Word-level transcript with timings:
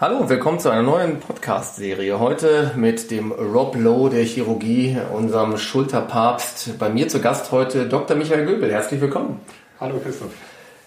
Hallo 0.00 0.16
und 0.16 0.30
willkommen 0.30 0.58
zu 0.58 0.70
einer 0.70 0.82
neuen 0.82 1.20
Podcast-Serie. 1.20 2.18
Heute 2.18 2.72
mit 2.74 3.10
dem 3.10 3.32
Rob 3.32 3.76
Lowe 3.76 4.08
der 4.08 4.24
Chirurgie, 4.24 4.96
unserem 5.12 5.58
Schulterpapst. 5.58 6.78
Bei 6.78 6.88
mir 6.88 7.08
zu 7.08 7.20
Gast 7.20 7.52
heute 7.52 7.86
Dr. 7.86 8.16
Michael 8.16 8.46
Göbel. 8.46 8.72
Herzlich 8.72 8.98
willkommen. 9.02 9.42
Hallo 9.78 10.00
Christoph. 10.02 10.30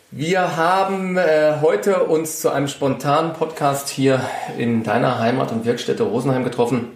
Wir 0.10 0.57
haben 0.57 1.15
äh, 1.18 1.57
heute 1.62 2.05
uns 2.05 2.39
zu 2.39 2.49
einem 2.49 2.68
spontanen 2.68 3.34
Podcast 3.34 3.88
hier 3.89 4.20
in 4.57 4.81
deiner 4.81 5.20
Heimat 5.20 5.52
und 5.52 5.64
Wirkstätte 5.64 6.02
Rosenheim 6.02 6.43
getroffen, 6.43 6.88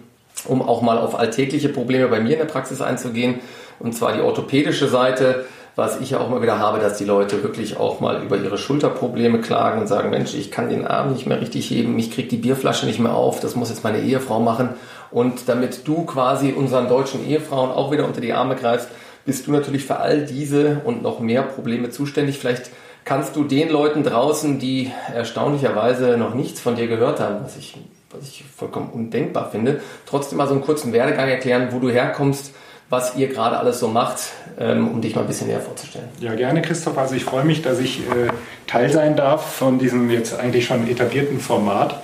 um 0.44 0.60
auch 0.60 0.82
mal 0.82 0.98
auf 0.98 1.16
alltägliche 1.16 1.68
Probleme 1.68 2.08
bei 2.08 2.18
mir 2.18 2.32
in 2.32 2.38
der 2.38 2.46
Praxis 2.46 2.80
einzugehen. 2.80 3.38
Und 3.78 3.94
zwar 3.94 4.12
die 4.14 4.22
orthopädische 4.22 4.88
Seite 4.88 5.44
was 5.78 6.00
ich 6.00 6.10
ja 6.10 6.18
auch 6.18 6.28
mal 6.28 6.42
wieder 6.42 6.58
habe, 6.58 6.80
dass 6.80 6.98
die 6.98 7.04
Leute 7.04 7.44
wirklich 7.44 7.76
auch 7.76 8.00
mal 8.00 8.20
über 8.24 8.36
ihre 8.36 8.58
Schulterprobleme 8.58 9.40
klagen 9.40 9.80
und 9.80 9.86
sagen, 9.86 10.10
Mensch, 10.10 10.34
ich 10.34 10.50
kann 10.50 10.68
den 10.68 10.84
Arm 10.84 11.12
nicht 11.12 11.24
mehr 11.24 11.40
richtig 11.40 11.70
heben, 11.70 11.96
ich 12.00 12.10
kriege 12.10 12.26
die 12.26 12.36
Bierflasche 12.36 12.84
nicht 12.84 12.98
mehr 12.98 13.14
auf, 13.14 13.38
das 13.38 13.54
muss 13.54 13.68
jetzt 13.68 13.84
meine 13.84 14.00
Ehefrau 14.00 14.40
machen. 14.40 14.70
Und 15.12 15.48
damit 15.48 15.86
du 15.86 16.04
quasi 16.04 16.50
unseren 16.50 16.88
deutschen 16.88 17.24
Ehefrauen 17.24 17.70
auch 17.70 17.92
wieder 17.92 18.06
unter 18.06 18.20
die 18.20 18.32
Arme 18.32 18.56
greifst, 18.56 18.88
bist 19.24 19.46
du 19.46 19.52
natürlich 19.52 19.84
für 19.84 19.98
all 19.98 20.26
diese 20.26 20.80
und 20.84 21.04
noch 21.04 21.20
mehr 21.20 21.42
Probleme 21.42 21.90
zuständig. 21.90 22.40
Vielleicht 22.40 22.72
kannst 23.04 23.36
du 23.36 23.44
den 23.44 23.68
Leuten 23.68 24.02
draußen, 24.02 24.58
die 24.58 24.90
erstaunlicherweise 25.14 26.16
noch 26.16 26.34
nichts 26.34 26.58
von 26.60 26.74
dir 26.74 26.88
gehört 26.88 27.20
haben, 27.20 27.36
was 27.44 27.56
ich, 27.56 27.76
was 28.10 28.24
ich 28.24 28.44
vollkommen 28.56 28.90
undenkbar 28.90 29.48
finde, 29.52 29.80
trotzdem 30.06 30.38
mal 30.38 30.48
so 30.48 30.54
einen 30.54 30.64
kurzen 30.64 30.92
Werdegang 30.92 31.28
erklären, 31.28 31.68
wo 31.70 31.78
du 31.78 31.88
herkommst, 31.88 32.52
was 32.90 33.16
ihr 33.16 33.28
gerade 33.28 33.58
alles 33.58 33.80
so 33.80 33.88
macht, 33.88 34.18
ähm, 34.58 34.88
um 34.88 35.00
dich 35.00 35.14
mal 35.14 35.22
ein 35.22 35.26
bisschen 35.26 35.48
näher 35.48 35.60
vorzustellen. 35.60 36.08
Ja, 36.20 36.34
gerne, 36.34 36.62
Christoph. 36.62 36.96
Also 36.96 37.14
ich 37.14 37.24
freue 37.24 37.44
mich, 37.44 37.62
dass 37.62 37.78
ich 37.78 38.00
äh, 38.00 38.30
Teil 38.66 38.90
sein 38.90 39.16
darf 39.16 39.54
von 39.56 39.78
diesem 39.78 40.10
jetzt 40.10 40.38
eigentlich 40.38 40.64
schon 40.66 40.88
etablierten 40.88 41.38
Format, 41.38 42.02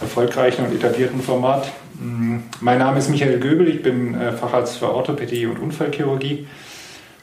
erfolgreichen 0.00 0.66
und 0.66 0.74
etablierten 0.74 1.22
Format. 1.22 1.70
Mm, 1.94 2.38
mein 2.60 2.78
Name 2.78 2.98
ist 2.98 3.08
Michael 3.08 3.40
Göbel, 3.40 3.68
ich 3.68 3.82
bin 3.82 4.14
äh, 4.14 4.32
Facharzt 4.32 4.76
für 4.76 4.92
Orthopädie 4.92 5.46
und 5.46 5.58
Unfallchirurgie 5.58 6.46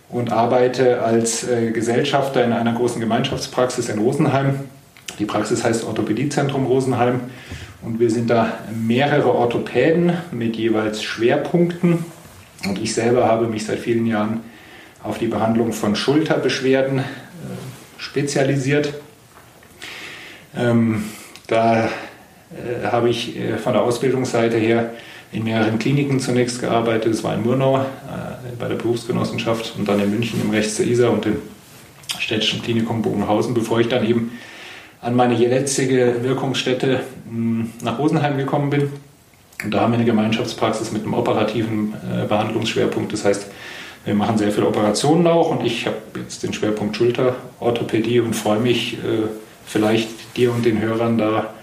und 0.09 0.31
arbeite 0.31 1.01
als 1.03 1.47
äh, 1.47 1.71
Gesellschafter 1.71 2.43
in 2.43 2.53
einer 2.53 2.73
großen 2.73 2.99
Gemeinschaftspraxis 2.99 3.87
in 3.89 3.99
Rosenheim. 3.99 4.61
Die 5.19 5.25
Praxis 5.25 5.63
heißt 5.63 5.85
Orthopädiezentrum 5.85 6.65
Rosenheim 6.65 7.21
und 7.83 7.99
wir 7.99 8.09
sind 8.09 8.31
da 8.31 8.53
mehrere 8.73 9.33
Orthopäden 9.33 10.13
mit 10.31 10.55
jeweils 10.55 11.03
Schwerpunkten 11.03 12.03
und 12.67 12.79
ich 12.81 12.93
selber 12.93 13.25
habe 13.27 13.47
mich 13.47 13.65
seit 13.65 13.79
vielen 13.79 14.05
Jahren 14.05 14.41
auf 15.03 15.17
die 15.17 15.27
Behandlung 15.27 15.71
von 15.71 15.95
Schulterbeschwerden 15.95 16.99
äh, 16.99 17.03
spezialisiert. 17.97 18.93
Ähm, 20.57 21.03
da 21.47 21.85
äh, 21.85 22.87
habe 22.91 23.09
ich 23.09 23.37
äh, 23.37 23.57
von 23.57 23.73
der 23.73 23.83
Ausbildungsseite 23.83 24.57
her 24.57 24.91
in 25.31 25.43
mehreren 25.43 25.79
Kliniken 25.79 26.19
zunächst 26.19 26.59
gearbeitet. 26.61 27.13
Das 27.13 27.23
war 27.23 27.35
in 27.35 27.43
Murnau 27.43 27.85
bei 28.57 28.67
der 28.69 28.75
Berufsgenossenschaft 28.75 29.73
und 29.77 29.85
dann 29.89 29.99
in 29.99 30.09
München 30.09 30.39
im 30.41 30.49
Rechts 30.51 30.77
der 30.77 30.85
Isar 30.85 31.11
und 31.11 31.25
im 31.25 31.37
städtischen 32.19 32.61
Klinikum 32.61 33.01
Bogenhausen, 33.01 33.53
bevor 33.53 33.81
ich 33.81 33.89
dann 33.89 34.05
eben 34.07 34.31
an 35.01 35.13
meine 35.13 35.33
jetzige 35.33 36.23
Wirkungsstätte 36.23 37.01
hm, 37.27 37.71
nach 37.81 37.99
Rosenheim 37.99 38.37
gekommen 38.37 38.69
bin 38.69 38.91
und 39.63 39.71
da 39.73 39.81
haben 39.81 39.91
wir 39.91 39.97
eine 39.97 40.05
Gemeinschaftspraxis 40.05 40.91
mit 40.91 41.03
einem 41.03 41.13
operativen 41.13 41.93
äh, 41.93 42.25
Behandlungsschwerpunkt. 42.27 43.13
Das 43.13 43.25
heißt, 43.25 43.47
wir 44.03 44.13
machen 44.13 44.37
sehr 44.37 44.51
viele 44.51 44.67
Operationen 44.67 45.25
auch 45.27 45.49
und 45.49 45.65
ich 45.65 45.87
habe 45.87 45.97
jetzt 46.15 46.43
den 46.43 46.53
Schwerpunkt 46.53 46.95
Schulterorthopädie 46.95 48.19
und 48.19 48.35
freue 48.35 48.59
mich, 48.59 48.95
äh, 48.95 49.27
vielleicht 49.65 50.37
dir 50.37 50.51
und 50.51 50.65
den 50.65 50.79
Hörern 50.79 51.17
da 51.17 51.53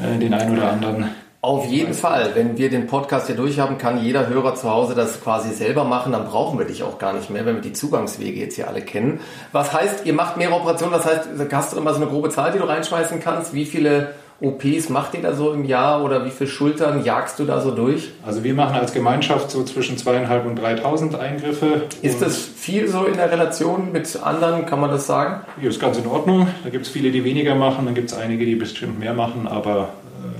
äh, 0.00 0.18
den 0.18 0.34
einen 0.34 0.56
oder 0.56 0.70
anderen. 0.70 1.10
Auf 1.44 1.66
jeden 1.66 1.92
Fall. 1.92 2.30
Wenn 2.34 2.56
wir 2.56 2.70
den 2.70 2.86
Podcast 2.86 3.26
hier 3.26 3.34
durchhaben, 3.34 3.76
kann 3.76 4.00
jeder 4.00 4.28
Hörer 4.28 4.54
zu 4.54 4.70
Hause 4.70 4.94
das 4.94 5.20
quasi 5.20 5.52
selber 5.52 5.82
machen. 5.82 6.12
Dann 6.12 6.24
brauchen 6.24 6.56
wir 6.56 6.66
dich 6.66 6.84
auch 6.84 6.98
gar 6.98 7.14
nicht 7.14 7.30
mehr, 7.30 7.44
wenn 7.44 7.56
wir 7.56 7.62
die 7.62 7.72
Zugangswege 7.72 8.38
jetzt 8.38 8.54
hier 8.54 8.68
alle 8.68 8.80
kennen. 8.80 9.18
Was 9.50 9.72
heißt, 9.72 10.06
ihr 10.06 10.12
macht 10.12 10.36
mehrere 10.36 10.60
Operationen? 10.60 10.94
Was 10.94 11.04
heißt, 11.04 11.30
hast 11.50 11.72
du 11.72 11.78
immer 11.78 11.94
so 11.94 12.00
eine 12.00 12.08
grobe 12.08 12.28
Zahl, 12.28 12.52
die 12.52 12.58
du 12.58 12.64
reinschmeißen 12.64 13.18
kannst? 13.18 13.54
Wie 13.54 13.64
viele 13.64 14.14
OPs 14.42 14.88
macht 14.88 15.14
ihr 15.14 15.22
da 15.22 15.34
so 15.34 15.52
im 15.52 15.64
Jahr 15.64 16.02
oder 16.04 16.24
wie 16.24 16.30
viele 16.30 16.50
Schultern 16.50 17.04
jagst 17.04 17.38
du 17.38 17.44
da 17.44 17.60
so 17.60 17.70
durch? 17.70 18.10
Also 18.26 18.42
wir 18.42 18.54
machen 18.54 18.74
als 18.74 18.92
Gemeinschaft 18.92 19.50
so 19.50 19.62
zwischen 19.62 19.96
zweieinhalb 19.96 20.44
und 20.46 20.58
3.000 20.58 21.18
Eingriffe. 21.18 21.82
Ist 22.02 22.20
das 22.20 22.36
viel 22.36 22.88
so 22.88 23.04
in 23.04 23.14
der 23.14 23.30
Relation 23.30 23.92
mit 23.92 24.18
anderen, 24.22 24.66
kann 24.66 24.80
man 24.80 24.90
das 24.90 25.06
sagen? 25.06 25.44
Ja, 25.60 25.68
ist 25.68 25.80
ganz 25.80 25.96
in 25.98 26.06
Ordnung. 26.06 26.48
Da 26.64 26.70
gibt 26.70 26.86
es 26.86 26.92
viele, 26.92 27.12
die 27.12 27.24
weniger 27.24 27.54
machen, 27.54 27.86
dann 27.86 27.94
gibt 27.94 28.10
es 28.10 28.16
einige, 28.16 28.44
die 28.44 28.56
bestimmt 28.56 28.98
mehr 28.98 29.14
machen, 29.14 29.46
aber 29.46 29.90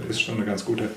äh, 0.07 0.11
ist 0.11 0.21
schon 0.21 0.37
eine 0.37 0.45
ganz 0.45 0.65
gute 0.65 0.89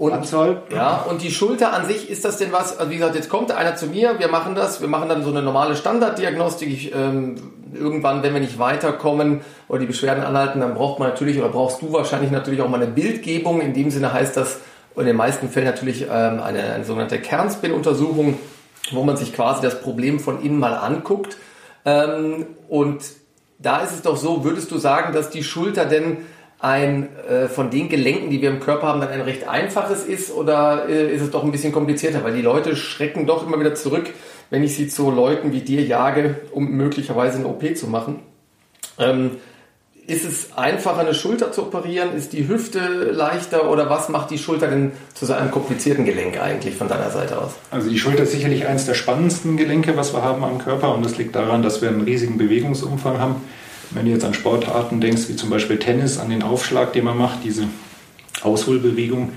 und, 0.00 0.12
Anzahl. 0.12 0.62
Ja, 0.72 1.04
und 1.08 1.20
die 1.20 1.30
Schulter 1.30 1.74
an 1.74 1.86
sich, 1.86 2.08
ist 2.08 2.24
das 2.24 2.38
denn 2.38 2.52
was? 2.52 2.78
Also 2.78 2.90
wie 2.90 2.96
gesagt, 2.96 3.16
jetzt 3.16 3.28
kommt 3.28 3.52
einer 3.52 3.76
zu 3.76 3.86
mir, 3.86 4.18
wir 4.18 4.28
machen 4.28 4.54
das, 4.54 4.80
wir 4.80 4.88
machen 4.88 5.10
dann 5.10 5.22
so 5.22 5.30
eine 5.30 5.42
normale 5.42 5.76
Standarddiagnostik. 5.76 6.70
Ich, 6.70 6.94
ähm, 6.94 7.34
irgendwann, 7.74 8.22
wenn 8.22 8.32
wir 8.32 8.40
nicht 8.40 8.58
weiterkommen 8.58 9.42
oder 9.68 9.80
die 9.80 9.86
Beschwerden 9.86 10.24
anhalten, 10.24 10.60
dann 10.60 10.74
braucht 10.74 10.98
man 10.98 11.10
natürlich 11.10 11.38
oder 11.38 11.50
brauchst 11.50 11.82
du 11.82 11.92
wahrscheinlich 11.92 12.30
natürlich 12.30 12.62
auch 12.62 12.68
mal 12.70 12.82
eine 12.82 12.90
Bildgebung. 12.90 13.60
In 13.60 13.74
dem 13.74 13.90
Sinne 13.90 14.12
heißt 14.12 14.38
das 14.38 14.60
in 14.96 15.04
den 15.04 15.16
meisten 15.16 15.50
Fällen 15.50 15.66
natürlich 15.66 16.02
ähm, 16.02 16.40
eine, 16.40 16.62
eine 16.62 16.84
sogenannte 16.84 17.18
Kernspin-Untersuchung, 17.18 18.38
wo 18.92 19.04
man 19.04 19.18
sich 19.18 19.34
quasi 19.34 19.60
das 19.60 19.82
Problem 19.82 20.18
von 20.18 20.42
innen 20.42 20.58
mal 20.58 20.74
anguckt. 20.74 21.36
Ähm, 21.84 22.46
und 22.68 23.02
da 23.58 23.80
ist 23.82 23.92
es 23.92 24.02
doch 24.02 24.16
so, 24.16 24.44
würdest 24.44 24.70
du 24.70 24.78
sagen, 24.78 25.12
dass 25.12 25.28
die 25.28 25.44
Schulter 25.44 25.84
denn 25.84 26.18
ein 26.60 27.08
äh, 27.26 27.48
von 27.48 27.70
den 27.70 27.88
Gelenken, 27.88 28.30
die 28.30 28.42
wir 28.42 28.50
im 28.50 28.60
Körper 28.60 28.88
haben, 28.88 29.00
dann 29.00 29.10
ein 29.10 29.22
recht 29.22 29.48
einfaches 29.48 30.04
ist 30.04 30.30
oder 30.30 30.88
äh, 30.88 31.14
ist 31.14 31.22
es 31.22 31.30
doch 31.30 31.42
ein 31.42 31.52
bisschen 31.52 31.72
komplizierter? 31.72 32.22
Weil 32.22 32.34
die 32.34 32.42
Leute 32.42 32.76
schrecken 32.76 33.26
doch 33.26 33.46
immer 33.46 33.58
wieder 33.58 33.74
zurück, 33.74 34.10
wenn 34.50 34.62
ich 34.62 34.74
sie 34.74 34.88
zu 34.88 35.10
Leuten 35.10 35.52
wie 35.52 35.60
dir 35.60 35.82
jage, 35.82 36.36
um 36.52 36.70
möglicherweise 36.70 37.38
eine 37.38 37.46
OP 37.46 37.76
zu 37.76 37.86
machen. 37.86 38.20
Ähm, 38.98 39.32
ist 40.06 40.24
es 40.24 40.56
einfacher, 40.56 40.98
eine 40.98 41.14
Schulter 41.14 41.52
zu 41.52 41.62
operieren? 41.62 42.14
Ist 42.16 42.32
die 42.32 42.48
Hüfte 42.48 42.80
leichter 43.12 43.70
oder 43.70 43.88
was 43.88 44.08
macht 44.08 44.30
die 44.30 44.38
Schulter 44.38 44.66
denn 44.66 44.92
zu 45.14 45.24
so 45.24 45.34
einem 45.34 45.52
komplizierten 45.52 46.04
Gelenk 46.04 46.40
eigentlich 46.40 46.74
von 46.74 46.88
deiner 46.88 47.10
Seite 47.10 47.38
aus? 47.38 47.52
Also 47.70 47.88
die 47.88 47.98
Schulter 47.98 48.24
ist 48.24 48.32
sicherlich 48.32 48.66
eines 48.66 48.86
der 48.86 48.94
spannendsten 48.94 49.56
Gelenke, 49.56 49.96
was 49.96 50.12
wir 50.12 50.22
haben 50.22 50.42
am 50.42 50.58
Körper 50.58 50.94
und 50.94 51.04
das 51.04 51.16
liegt 51.16 51.36
daran, 51.36 51.62
dass 51.62 51.80
wir 51.80 51.88
einen 51.88 52.00
riesigen 52.00 52.38
Bewegungsumfang 52.38 53.18
haben. 53.18 53.36
Wenn 53.90 54.06
du 54.06 54.12
jetzt 54.12 54.24
an 54.24 54.34
Sportarten 54.34 55.00
denkst, 55.00 55.28
wie 55.28 55.36
zum 55.36 55.50
Beispiel 55.50 55.78
Tennis, 55.78 56.18
an 56.18 56.30
den 56.30 56.42
Aufschlag, 56.42 56.92
den 56.92 57.04
man 57.04 57.18
macht, 57.18 57.44
diese 57.44 57.64
Ausholbewegung, 58.42 59.32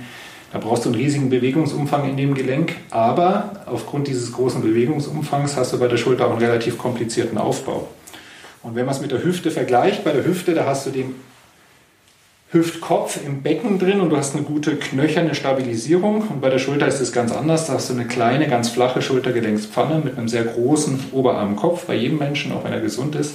da 0.51 0.59
brauchst 0.59 0.85
du 0.85 0.89
einen 0.89 0.99
riesigen 0.99 1.31
Bewegungsumfang 1.31 2.07
in 2.07 2.15
dem 2.15 2.35
Gelenk, 2.35 2.75
aber 2.91 3.63
aufgrund 3.65 4.07
dieses 4.07 4.31
großen 4.31 4.61
Bewegungsumfangs 4.61 5.57
hast 5.57 5.73
du 5.73 5.79
bei 5.79 5.87
der 5.87 5.97
Schulter 5.97 6.27
auch 6.27 6.31
einen 6.31 6.41
relativ 6.45 6.77
komplizierten 6.77 7.39
Aufbau. 7.39 7.87
Und 8.61 8.75
wenn 8.75 8.85
man 8.85 8.93
es 8.93 9.01
mit 9.01 9.11
der 9.11 9.23
Hüfte 9.23 9.49
vergleicht, 9.49 10.03
bei 10.03 10.11
der 10.11 10.25
Hüfte, 10.25 10.53
da 10.53 10.65
hast 10.65 10.85
du 10.85 10.91
den 10.91 11.15
Hüftkopf 12.53 13.19
im 13.25 13.41
Becken 13.41 13.79
drin 13.79 13.99
und 13.99 14.11
du 14.11 14.17
hast 14.17 14.35
eine 14.35 14.43
gute 14.43 14.75
knöcherne 14.75 15.33
Stabilisierung. 15.33 16.21
Und 16.29 16.39
bei 16.39 16.49
der 16.49 16.59
Schulter 16.59 16.87
ist 16.87 17.01
es 17.01 17.11
ganz 17.11 17.31
anders. 17.31 17.65
Da 17.65 17.73
hast 17.73 17.89
du 17.89 17.93
eine 17.93 18.05
kleine, 18.05 18.47
ganz 18.47 18.69
flache 18.69 19.01
Schultergelenkspfanne 19.01 20.01
mit 20.05 20.17
einem 20.17 20.27
sehr 20.27 20.43
großen 20.43 20.99
Oberarmkopf 21.13 21.85
bei 21.85 21.95
jedem 21.95 22.19
Menschen, 22.19 22.51
auch 22.51 22.63
wenn 22.63 22.71
er 22.71 22.79
gesund 22.79 23.15
ist. 23.15 23.33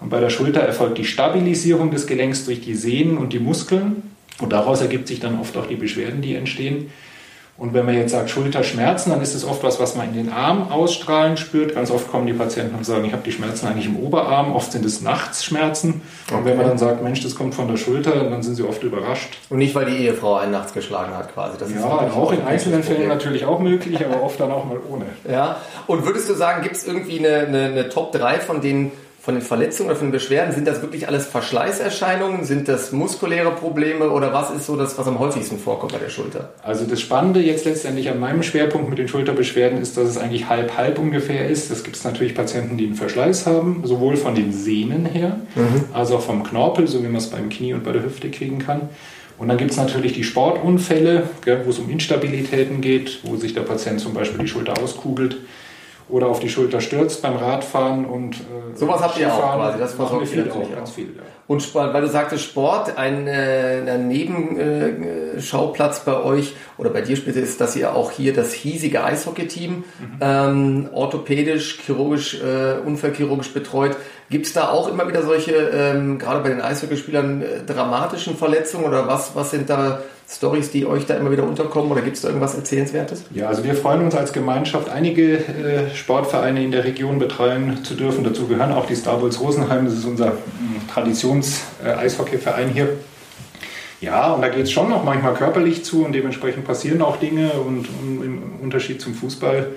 Und 0.00 0.10
bei 0.10 0.20
der 0.20 0.30
Schulter 0.30 0.60
erfolgt 0.60 0.98
die 0.98 1.04
Stabilisierung 1.04 1.90
des 1.90 2.06
Gelenks 2.06 2.44
durch 2.44 2.60
die 2.60 2.74
Sehnen 2.74 3.18
und 3.18 3.32
die 3.32 3.40
Muskeln. 3.40 4.02
Und 4.40 4.52
daraus 4.52 4.80
ergibt 4.80 5.08
sich 5.08 5.20
dann 5.20 5.40
oft 5.40 5.56
auch 5.56 5.66
die 5.66 5.76
Beschwerden, 5.76 6.22
die 6.22 6.34
entstehen. 6.34 6.90
Und 7.58 7.74
wenn 7.74 7.84
man 7.84 7.96
jetzt 7.96 8.12
sagt 8.12 8.30
Schulterschmerzen, 8.30 9.10
dann 9.10 9.20
ist 9.20 9.34
es 9.34 9.44
oft 9.44 9.64
was, 9.64 9.80
was 9.80 9.96
man 9.96 10.10
in 10.10 10.14
den 10.14 10.32
Arm 10.32 10.70
ausstrahlen 10.70 11.36
spürt. 11.36 11.74
Ganz 11.74 11.90
oft 11.90 12.08
kommen 12.08 12.28
die 12.28 12.32
Patienten 12.32 12.76
und 12.76 12.86
sagen, 12.86 13.04
ich 13.04 13.12
habe 13.12 13.24
die 13.24 13.32
Schmerzen 13.32 13.66
eigentlich 13.66 13.86
im 13.86 13.96
Oberarm. 13.96 14.54
Oft 14.54 14.70
sind 14.70 14.84
es 14.84 15.02
Nachtsschmerzen. 15.02 16.00
Okay. 16.28 16.38
Und 16.38 16.44
wenn 16.44 16.56
man 16.56 16.66
dann 16.66 16.78
sagt, 16.78 17.02
Mensch, 17.02 17.20
das 17.20 17.34
kommt 17.34 17.56
von 17.56 17.66
der 17.66 17.76
Schulter, 17.76 18.12
dann 18.12 18.44
sind 18.44 18.54
sie 18.54 18.62
oft 18.62 18.84
überrascht. 18.84 19.38
Und 19.50 19.58
nicht, 19.58 19.74
weil 19.74 19.86
die 19.86 19.96
Ehefrau 19.96 20.36
einen 20.36 20.52
nachts 20.52 20.72
geschlagen 20.72 21.16
hat 21.16 21.34
quasi. 21.34 21.58
Das 21.58 21.68
ja, 21.72 21.84
auch 21.84 22.30
in 22.30 22.42
einzelnen 22.42 22.84
Fällen 22.84 23.08
natürlich 23.08 23.44
auch 23.44 23.58
möglich, 23.58 24.06
aber 24.06 24.22
oft 24.22 24.38
dann 24.38 24.52
auch 24.52 24.64
mal 24.64 24.78
ohne. 24.88 25.06
Ja, 25.28 25.56
und 25.88 26.06
würdest 26.06 26.28
du 26.28 26.34
sagen, 26.34 26.62
gibt 26.62 26.76
es 26.76 26.86
irgendwie 26.86 27.18
eine, 27.18 27.48
eine, 27.48 27.64
eine 27.64 27.88
Top 27.88 28.12
3 28.12 28.38
von 28.38 28.60
den 28.60 28.92
von 29.28 29.34
den 29.34 29.44
Verletzungen 29.44 29.90
oder 29.90 29.98
von 29.98 30.06
den 30.06 30.12
Beschwerden, 30.12 30.54
sind 30.54 30.66
das 30.66 30.80
wirklich 30.80 31.06
alles 31.06 31.26
Verschleißerscheinungen? 31.26 32.46
Sind 32.46 32.66
das 32.66 32.92
muskuläre 32.92 33.50
Probleme 33.50 34.08
oder 34.08 34.32
was 34.32 34.50
ist 34.50 34.64
so 34.64 34.74
das, 34.74 34.96
was 34.96 35.06
am 35.06 35.18
häufigsten 35.18 35.58
vorkommt 35.58 35.92
bei 35.92 35.98
der 35.98 36.08
Schulter? 36.08 36.54
Also 36.62 36.86
das 36.86 36.98
Spannende 36.98 37.40
jetzt 37.40 37.66
letztendlich 37.66 38.08
an 38.08 38.18
meinem 38.18 38.42
Schwerpunkt 38.42 38.88
mit 38.88 38.98
den 38.98 39.06
Schulterbeschwerden 39.06 39.82
ist, 39.82 39.98
dass 39.98 40.08
es 40.08 40.16
eigentlich 40.16 40.48
halb-halb 40.48 40.98
ungefähr 40.98 41.46
ist. 41.46 41.70
Es 41.70 41.84
gibt 41.84 42.02
natürlich 42.02 42.34
Patienten, 42.34 42.78
die 42.78 42.86
einen 42.86 42.94
Verschleiß 42.94 43.44
haben, 43.44 43.82
sowohl 43.84 44.16
von 44.16 44.34
den 44.34 44.50
Sehnen 44.50 45.04
her, 45.04 45.38
mhm. 45.56 45.84
als 45.92 46.10
auch 46.10 46.22
vom 46.22 46.42
Knorpel, 46.42 46.86
so 46.86 47.02
wie 47.02 47.08
man 47.08 47.16
es 47.16 47.26
beim 47.26 47.50
Knie 47.50 47.74
und 47.74 47.84
bei 47.84 47.92
der 47.92 48.04
Hüfte 48.04 48.30
kriegen 48.30 48.60
kann. 48.60 48.88
Und 49.36 49.48
dann 49.48 49.58
gibt 49.58 49.72
es 49.72 49.76
natürlich 49.76 50.14
die 50.14 50.24
Sportunfälle, 50.24 51.24
wo 51.66 51.68
es 51.68 51.78
um 51.78 51.90
Instabilitäten 51.90 52.80
geht, 52.80 53.18
wo 53.24 53.36
sich 53.36 53.52
der 53.52 53.60
Patient 53.60 54.00
zum 54.00 54.14
Beispiel 54.14 54.40
die 54.40 54.48
Schulter 54.48 54.82
auskugelt 54.82 55.36
oder 56.08 56.26
auf 56.28 56.40
die 56.40 56.48
Schulter 56.48 56.80
stürzt 56.80 57.22
beim 57.22 57.36
Radfahren 57.36 58.04
und 58.04 58.36
äh, 58.36 58.74
sowas 58.74 59.02
habt 59.02 59.18
ihr 59.18 59.32
auch 59.32 59.56
quasi. 59.56 59.78
Das 59.78 59.94
versorgt 59.94 60.32
ihr 60.32 60.44
natürlich 60.44 60.68
auch. 60.68 60.74
Ganz 60.74 60.90
viel, 60.90 61.14
ja. 61.16 61.22
Und 61.48 61.74
weil 61.74 62.02
du 62.02 62.08
sagtest 62.08 62.44
Sport, 62.44 62.98
ein, 62.98 63.26
äh, 63.26 63.82
ein 63.86 64.06
Nebenschauplatz 64.08 66.00
bei 66.00 66.22
euch 66.22 66.54
oder 66.76 66.90
bei 66.90 67.00
dir 67.00 67.16
speziell 67.16 67.42
ist, 67.42 67.58
dass 67.58 67.74
ihr 67.74 67.96
auch 67.96 68.10
hier 68.10 68.34
das 68.34 68.52
hiesige 68.52 69.02
Eishockey-Team 69.02 69.72
mhm. 69.72 69.84
ähm, 70.20 70.88
orthopädisch, 70.92 71.80
chirurgisch, 71.86 72.38
äh, 72.42 72.86
unfallchirurgisch 72.86 73.54
betreut. 73.54 73.96
Gibt 74.28 74.44
es 74.44 74.52
da 74.52 74.68
auch 74.68 74.88
immer 74.88 75.08
wieder 75.08 75.22
solche, 75.22 75.52
ähm, 75.52 76.18
gerade 76.18 76.40
bei 76.40 76.50
den 76.50 76.60
Eishockeyspielern, 76.60 77.40
äh, 77.40 77.64
dramatischen 77.64 78.36
Verletzungen 78.36 78.84
oder 78.84 79.06
was, 79.08 79.34
was 79.34 79.50
sind 79.50 79.70
da 79.70 80.02
Stories, 80.30 80.70
die 80.70 80.84
euch 80.84 81.06
da 81.06 81.14
immer 81.14 81.30
wieder 81.30 81.44
unterkommen 81.44 81.90
oder 81.90 82.02
gibt 82.02 82.16
es 82.16 82.22
da 82.22 82.28
irgendwas 82.28 82.54
Erzählenswertes? 82.54 83.24
Ja, 83.32 83.48
also 83.48 83.64
wir 83.64 83.74
freuen 83.74 84.02
uns 84.02 84.14
als 84.14 84.34
Gemeinschaft, 84.34 84.90
einige 84.90 85.38
äh, 85.38 85.94
Sportvereine 85.94 86.62
in 86.62 86.70
der 86.70 86.84
Region 86.84 87.18
betreuen 87.18 87.82
zu 87.82 87.94
dürfen. 87.94 88.24
Dazu 88.24 88.46
gehören 88.46 88.72
auch 88.72 88.86
die 88.86 88.94
Star 88.94 89.22
Wars 89.22 89.40
Rosenheim, 89.40 89.86
das 89.86 89.94
ist 89.94 90.04
unser 90.04 90.28
äh, 90.28 90.32
Traditions-Eishockeyverein 90.92 92.70
äh, 92.70 92.72
hier. 92.72 92.88
Ja, 94.00 94.32
und 94.34 94.42
da 94.42 94.48
geht 94.48 94.64
es 94.64 94.70
schon 94.70 94.90
noch 94.90 95.02
manchmal 95.02 95.34
körperlich 95.34 95.84
zu 95.84 96.04
und 96.04 96.12
dementsprechend 96.12 96.64
passieren 96.64 97.00
auch 97.02 97.16
Dinge 97.16 97.50
und, 97.52 97.88
und 97.88 98.22
im 98.22 98.60
Unterschied 98.62 99.00
zum 99.00 99.14
Fußball 99.14 99.68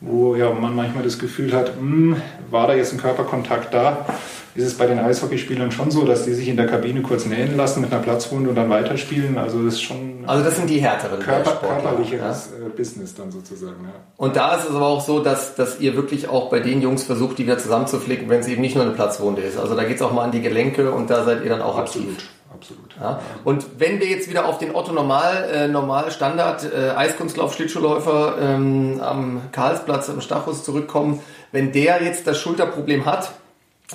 wo 0.00 0.36
ja 0.36 0.50
man 0.50 0.74
manchmal 0.74 1.02
das 1.02 1.18
Gefühl 1.18 1.52
hat, 1.52 1.80
mh, 1.80 2.16
hm, 2.16 2.22
war 2.50 2.66
da 2.66 2.74
jetzt 2.74 2.92
ein 2.92 3.00
Körperkontakt 3.00 3.72
da? 3.72 4.06
Ist 4.54 4.66
es 4.66 4.74
bei 4.74 4.86
den 4.86 4.98
Eishockeyspielern 4.98 5.72
schon 5.72 5.90
so, 5.90 6.04
dass 6.04 6.24
die 6.24 6.32
sich 6.32 6.48
in 6.48 6.56
der 6.56 6.66
Kabine 6.66 7.02
kurz 7.02 7.26
nähen 7.26 7.56
lassen 7.56 7.80
mit 7.80 7.92
einer 7.92 8.02
Platzwunde 8.02 8.50
und 8.50 8.56
dann 8.56 8.70
weiterspielen? 8.70 9.36
Also 9.36 9.64
das 9.64 9.74
ist 9.74 9.82
schon 9.82 10.24
also 10.26 10.44
das 10.44 10.56
sind 10.56 10.70
die 10.70 10.78
härteren 10.78 11.18
Körper, 11.20 11.56
körperlicheres 11.56 12.50
ja? 12.58 12.66
Äh, 12.66 12.70
Business 12.70 13.14
dann 13.14 13.30
sozusagen. 13.30 13.82
Ja. 13.82 13.92
Und 14.16 14.36
da 14.36 14.56
ist 14.56 14.68
es 14.68 14.74
aber 14.74 14.86
auch 14.86 15.04
so, 15.04 15.20
dass, 15.20 15.54
dass 15.56 15.80
ihr 15.80 15.96
wirklich 15.96 16.28
auch 16.28 16.50
bei 16.50 16.60
den 16.60 16.80
Jungs 16.80 17.02
versucht, 17.02 17.38
die 17.38 17.46
wieder 17.46 17.58
zusammenzuflicken, 17.58 18.28
wenn 18.28 18.40
es 18.40 18.48
eben 18.48 18.60
nicht 18.60 18.76
nur 18.76 18.84
eine 18.84 18.94
Platzwunde 18.94 19.42
ist. 19.42 19.58
Also 19.58 19.74
da 19.74 19.84
geht 19.84 19.96
es 19.96 20.02
auch 20.02 20.12
mal 20.12 20.22
an 20.22 20.32
die 20.32 20.40
Gelenke 20.40 20.92
und 20.92 21.10
da 21.10 21.24
seid 21.24 21.42
ihr 21.42 21.50
dann 21.50 21.62
auch 21.62 21.76
Absolut. 21.76 22.10
aktiv 22.10 22.28
absolut. 22.54 22.94
Ja. 23.00 23.20
Und 23.44 23.66
wenn 23.78 24.00
wir 24.00 24.06
jetzt 24.06 24.30
wieder 24.30 24.46
auf 24.46 24.58
den 24.58 24.74
Otto 24.74 24.92
Normal, 24.92 25.48
äh, 25.52 25.68
Normal 25.68 26.10
Standard 26.10 26.64
äh, 26.64 26.90
Eiskunstlauf 26.90 27.54
Schlittschuhläufer 27.54 28.36
ähm, 28.40 29.00
am 29.02 29.42
Karlsplatz 29.52 30.08
am 30.08 30.20
Stachus 30.20 30.64
zurückkommen, 30.64 31.20
wenn 31.52 31.72
der 31.72 32.02
jetzt 32.02 32.26
das 32.26 32.38
Schulterproblem 32.38 33.04
hat, 33.06 33.32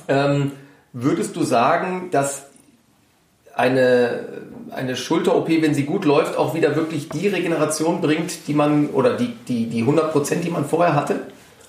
ähm, 0.08 0.52
würdest 0.94 1.36
du 1.36 1.44
sagen, 1.44 2.10
dass 2.12 2.44
eine, 3.56 4.24
eine 4.72 4.96
Schulter-OP, 4.96 5.50
wenn 5.50 5.74
sie 5.74 5.84
gut 5.84 6.06
läuft, 6.06 6.38
auch 6.38 6.56
wieder 6.56 6.76
wirklich 6.76 7.10
die 7.10 7.28
Regeneration 7.28 8.02
bringt, 8.02 8.48
die 8.48 8.54
man 8.54 8.88
oder 8.88 9.18
die, 9.18 9.36
die, 9.48 9.68
die 9.68 9.82
100 9.82 10.12
Prozent, 10.12 10.44
die 10.46 10.50
man 10.50 10.66
vorher 10.66 10.96
hatte? 10.96 11.22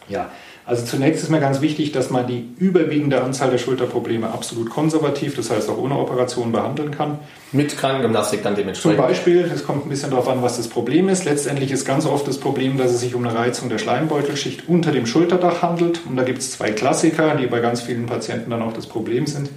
Ja, 0.08 0.30
also 0.70 0.84
zunächst 0.84 1.24
ist 1.24 1.30
mir 1.30 1.40
ganz 1.40 1.60
wichtig, 1.62 1.90
dass 1.90 2.10
man 2.10 2.28
die 2.28 2.46
überwiegende 2.58 3.20
Anzahl 3.20 3.50
der 3.50 3.58
Schulterprobleme 3.58 4.30
absolut 4.30 4.70
konservativ, 4.70 5.34
das 5.34 5.50
heißt 5.50 5.68
auch 5.68 5.78
ohne 5.78 5.98
Operation 5.98 6.52
behandeln 6.52 6.92
kann. 6.92 7.18
Mit 7.50 7.76
Krankengymnastik 7.76 8.44
dann 8.44 8.54
dementsprechend. 8.54 8.96
Zum 8.96 9.04
Beispiel, 9.04 9.50
es 9.52 9.66
kommt 9.66 9.84
ein 9.84 9.88
bisschen 9.88 10.10
darauf 10.10 10.28
an, 10.28 10.42
was 10.42 10.58
das 10.58 10.68
Problem 10.68 11.08
ist. 11.08 11.24
Letztendlich 11.24 11.72
ist 11.72 11.84
ganz 11.84 12.06
oft 12.06 12.28
das 12.28 12.38
Problem, 12.38 12.78
dass 12.78 12.92
es 12.92 13.00
sich 13.00 13.16
um 13.16 13.26
eine 13.26 13.36
Reizung 13.36 13.68
der 13.68 13.78
Schleimbeutelschicht 13.78 14.68
unter 14.68 14.92
dem 14.92 15.06
Schulterdach 15.06 15.60
handelt. 15.60 16.02
Und 16.08 16.16
da 16.16 16.22
gibt 16.22 16.38
es 16.38 16.52
zwei 16.52 16.70
Klassiker, 16.70 17.34
die 17.34 17.48
bei 17.48 17.58
ganz 17.58 17.80
vielen 17.80 18.06
Patienten 18.06 18.50
dann 18.50 18.62
auch 18.62 18.72
das 18.72 18.86
Problem 18.86 19.26
sind. 19.26 19.50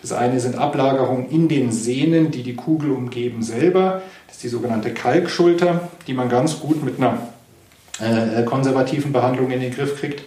Das 0.00 0.12
eine 0.12 0.40
sind 0.40 0.56
Ablagerungen 0.56 1.28
in 1.28 1.48
den 1.48 1.72
Sehnen, 1.72 2.30
die 2.30 2.42
die 2.42 2.54
Kugel 2.54 2.90
umgeben 2.90 3.42
selber. 3.42 4.00
Das 4.28 4.36
ist 4.36 4.44
die 4.44 4.48
sogenannte 4.48 4.94
Kalkschulter, 4.94 5.90
die 6.06 6.14
man 6.14 6.30
ganz 6.30 6.58
gut 6.58 6.82
mit 6.82 6.96
einer 6.96 7.18
äh, 8.00 8.44
konservativen 8.44 9.12
Behandlung 9.12 9.50
in 9.50 9.60
den 9.60 9.70
Griff 9.70 10.00
kriegt. 10.00 10.22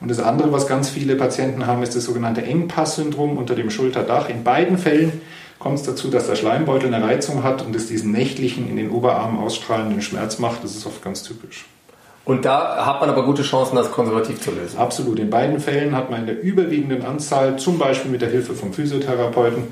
Und 0.00 0.08
das 0.10 0.20
andere, 0.20 0.52
was 0.52 0.66
ganz 0.66 0.88
viele 0.88 1.16
Patienten 1.16 1.66
haben, 1.66 1.82
ist 1.82 1.96
das 1.96 2.04
sogenannte 2.04 2.42
Engpass-Syndrom 2.42 3.36
unter 3.36 3.54
dem 3.54 3.70
Schulterdach. 3.70 4.28
In 4.28 4.44
beiden 4.44 4.78
Fällen 4.78 5.20
kommt 5.58 5.76
es 5.76 5.82
dazu, 5.82 6.08
dass 6.08 6.28
der 6.28 6.36
Schleimbeutel 6.36 6.92
eine 6.94 7.04
Reizung 7.04 7.42
hat 7.42 7.62
und 7.66 7.74
es 7.74 7.88
diesen 7.88 8.12
nächtlichen, 8.12 8.68
in 8.68 8.76
den 8.76 8.90
Oberarmen 8.90 9.40
ausstrahlenden 9.40 10.02
Schmerz 10.02 10.38
macht. 10.38 10.62
Das 10.62 10.76
ist 10.76 10.86
oft 10.86 11.02
ganz 11.02 11.24
typisch. 11.24 11.66
Und 12.24 12.44
da 12.44 12.84
hat 12.84 13.00
man 13.00 13.08
aber 13.08 13.24
gute 13.24 13.42
Chancen, 13.42 13.74
das 13.74 13.90
konservativ 13.90 14.40
zu 14.40 14.50
lösen. 14.50 14.78
Absolut. 14.78 15.18
In 15.18 15.30
beiden 15.30 15.60
Fällen 15.60 15.96
hat 15.96 16.10
man 16.10 16.20
in 16.20 16.26
der 16.26 16.42
überwiegenden 16.42 17.02
Anzahl, 17.02 17.58
zum 17.58 17.78
Beispiel 17.78 18.10
mit 18.10 18.20
der 18.20 18.28
Hilfe 18.28 18.54
vom 18.54 18.72
Physiotherapeuten 18.72 19.64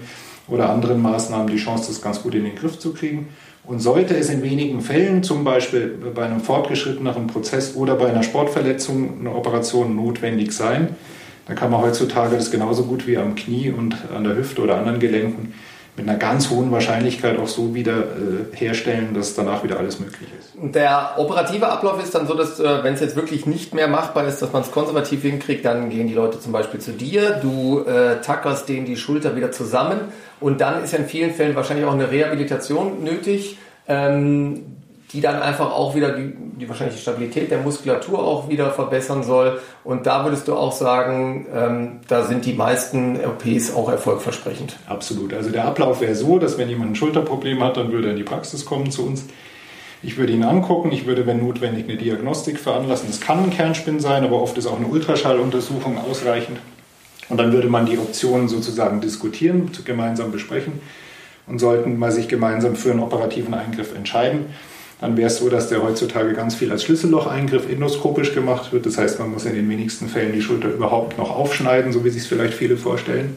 oder 0.48 0.70
anderen 0.70 1.02
Maßnahmen, 1.02 1.48
die 1.48 1.58
Chance, 1.58 1.88
das 1.88 2.00
ganz 2.00 2.22
gut 2.22 2.34
in 2.34 2.44
den 2.44 2.54
Griff 2.54 2.78
zu 2.78 2.94
kriegen. 2.94 3.28
Und 3.66 3.80
sollte 3.80 4.16
es 4.16 4.30
in 4.30 4.42
wenigen 4.42 4.80
Fällen, 4.80 5.24
zum 5.24 5.42
Beispiel 5.42 5.98
bei 6.14 6.24
einem 6.24 6.40
fortgeschritteneren 6.40 7.26
Prozess 7.26 7.74
oder 7.74 7.96
bei 7.96 8.08
einer 8.08 8.22
Sportverletzung, 8.22 9.20
eine 9.20 9.34
Operation 9.34 9.96
notwendig 9.96 10.52
sein, 10.52 10.90
dann 11.46 11.56
kann 11.56 11.70
man 11.70 11.80
heutzutage 11.80 12.36
das 12.36 12.50
genauso 12.50 12.84
gut 12.84 13.06
wie 13.06 13.18
am 13.18 13.34
Knie 13.34 13.70
und 13.70 13.96
an 14.14 14.24
der 14.24 14.36
Hüfte 14.36 14.62
oder 14.62 14.78
anderen 14.78 15.00
Gelenken 15.00 15.52
mit 15.96 16.08
einer 16.08 16.18
ganz 16.18 16.50
hohen 16.50 16.70
Wahrscheinlichkeit 16.70 17.38
auch 17.38 17.48
so 17.48 17.74
wieder 17.74 17.98
äh, 17.98 18.56
herstellen, 18.56 19.14
dass 19.14 19.34
danach 19.34 19.64
wieder 19.64 19.78
alles 19.78 19.98
möglich 19.98 20.28
ist. 20.38 20.52
Der 20.74 21.14
operative 21.16 21.68
Ablauf 21.68 22.02
ist 22.02 22.14
dann 22.14 22.26
so, 22.26 22.34
dass 22.34 22.60
äh, 22.60 22.84
wenn 22.84 22.94
es 22.94 23.00
jetzt 23.00 23.16
wirklich 23.16 23.46
nicht 23.46 23.74
mehr 23.74 23.88
machbar 23.88 24.26
ist, 24.26 24.42
dass 24.42 24.52
man 24.52 24.62
es 24.62 24.70
konservativ 24.70 25.22
hinkriegt, 25.22 25.64
dann 25.64 25.88
gehen 25.88 26.06
die 26.06 26.14
Leute 26.14 26.38
zum 26.38 26.52
Beispiel 26.52 26.80
zu 26.80 26.92
dir, 26.92 27.40
du 27.42 27.80
äh, 27.80 28.20
tackerst 28.20 28.68
denen 28.68 28.84
die 28.84 28.96
Schulter 28.96 29.36
wieder 29.36 29.52
zusammen 29.52 30.00
und 30.40 30.60
dann 30.60 30.84
ist 30.84 30.92
ja 30.92 30.98
in 30.98 31.06
vielen 31.06 31.32
Fällen 31.32 31.56
wahrscheinlich 31.56 31.86
auch 31.86 31.94
eine 31.94 32.10
Rehabilitation 32.10 33.02
nötig. 33.02 33.58
Ähm, 33.88 34.76
die 35.12 35.20
dann 35.20 35.40
einfach 35.40 35.72
auch 35.72 35.94
wieder 35.94 36.12
die, 36.12 36.32
die 36.58 36.68
wahrscheinlich 36.68 36.96
die 36.96 37.02
Stabilität 37.02 37.50
der 37.50 37.58
Muskulatur 37.58 38.18
auch 38.18 38.48
wieder 38.48 38.70
verbessern 38.70 39.22
soll. 39.22 39.60
Und 39.84 40.06
da 40.06 40.24
würdest 40.24 40.48
du 40.48 40.54
auch 40.54 40.72
sagen, 40.72 41.46
ähm, 41.54 42.00
da 42.08 42.24
sind 42.24 42.44
die 42.44 42.54
meisten 42.54 43.18
OPs 43.24 43.72
auch 43.74 43.88
erfolgversprechend. 43.88 44.76
Absolut. 44.88 45.32
Also 45.32 45.50
der 45.50 45.64
Ablauf 45.64 46.00
wäre 46.00 46.14
so, 46.16 46.38
dass 46.38 46.58
wenn 46.58 46.68
jemand 46.68 46.92
ein 46.92 46.94
Schulterproblem 46.96 47.62
hat, 47.62 47.76
dann 47.76 47.92
würde 47.92 48.08
er 48.08 48.10
in 48.12 48.16
die 48.16 48.24
Praxis 48.24 48.64
kommen 48.64 48.90
zu 48.90 49.06
uns. 49.06 49.24
Ich 50.02 50.16
würde 50.16 50.32
ihn 50.32 50.42
angucken, 50.42 50.90
ich 50.92 51.06
würde, 51.06 51.26
wenn 51.26 51.38
notwendig, 51.38 51.88
eine 51.88 51.96
Diagnostik 51.96 52.58
veranlassen. 52.58 53.08
Es 53.08 53.20
kann 53.20 53.44
ein 53.44 53.50
Kernspinn 53.50 54.00
sein, 54.00 54.24
aber 54.24 54.42
oft 54.42 54.58
ist 54.58 54.66
auch 54.66 54.76
eine 54.76 54.86
Ultraschalluntersuchung 54.86 55.98
ausreichend. 55.98 56.58
Und 57.28 57.38
dann 57.38 57.52
würde 57.52 57.68
man 57.68 57.86
die 57.86 57.98
Optionen 57.98 58.48
sozusagen 58.48 59.00
diskutieren, 59.00 59.70
gemeinsam 59.84 60.32
besprechen 60.32 60.80
und 61.46 61.58
sollten 61.58 61.98
mal 61.98 62.12
sich 62.12 62.28
gemeinsam 62.28 62.76
für 62.76 62.90
einen 62.90 63.00
operativen 63.00 63.54
Eingriff 63.54 63.94
entscheiden 63.94 64.46
dann 65.00 65.16
wäre 65.16 65.26
es 65.26 65.36
so, 65.36 65.48
dass 65.50 65.68
der 65.68 65.82
heutzutage 65.82 66.32
ganz 66.32 66.54
viel 66.54 66.72
als 66.72 66.84
Schlüssellocheingriff 66.84 67.70
endoskopisch 67.70 68.34
gemacht 68.34 68.72
wird. 68.72 68.86
Das 68.86 68.96
heißt, 68.96 69.18
man 69.18 69.30
muss 69.30 69.44
in 69.44 69.54
den 69.54 69.68
wenigsten 69.68 70.08
Fällen 70.08 70.32
die 70.32 70.40
Schulter 70.40 70.68
überhaupt 70.68 71.18
noch 71.18 71.30
aufschneiden, 71.30 71.92
so 71.92 72.04
wie 72.04 72.10
sich 72.10 72.22
es 72.22 72.28
vielleicht 72.28 72.54
viele 72.54 72.78
vorstellen. 72.78 73.36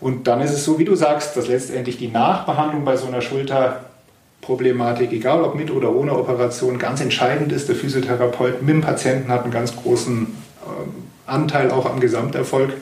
Und 0.00 0.26
dann 0.26 0.40
ist 0.40 0.50
es 0.50 0.64
so, 0.64 0.80
wie 0.80 0.84
du 0.84 0.96
sagst, 0.96 1.36
dass 1.36 1.46
letztendlich 1.46 1.96
die 1.98 2.08
Nachbehandlung 2.08 2.84
bei 2.84 2.96
so 2.96 3.06
einer 3.06 3.20
Schulterproblematik, 3.20 5.12
egal 5.12 5.44
ob 5.44 5.54
mit 5.54 5.70
oder 5.70 5.94
ohne 5.94 6.18
Operation, 6.18 6.80
ganz 6.80 7.00
entscheidend 7.00 7.52
ist. 7.52 7.68
Der 7.68 7.76
Physiotherapeut 7.76 8.62
mit 8.62 8.70
dem 8.70 8.80
Patienten 8.80 9.30
hat 9.30 9.44
einen 9.44 9.52
ganz 9.52 9.76
großen 9.76 10.26
äh, 10.26 11.30
Anteil 11.30 11.70
auch 11.70 11.86
am 11.86 12.00
Gesamterfolg. 12.00 12.72